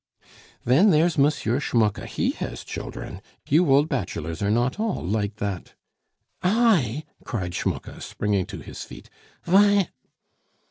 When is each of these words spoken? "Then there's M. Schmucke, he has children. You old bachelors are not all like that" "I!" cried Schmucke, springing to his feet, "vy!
"Then 0.65 0.89
there's 0.89 1.19
M. 1.19 1.29
Schmucke, 1.29 2.05
he 2.07 2.31
has 2.31 2.63
children. 2.63 3.21
You 3.47 3.69
old 3.71 3.87
bachelors 3.87 4.41
are 4.41 4.49
not 4.49 4.79
all 4.79 5.03
like 5.05 5.35
that" 5.35 5.75
"I!" 6.41 7.03
cried 7.23 7.53
Schmucke, 7.53 8.01
springing 8.01 8.47
to 8.47 8.61
his 8.61 8.81
feet, 8.83 9.11
"vy! 9.45 9.89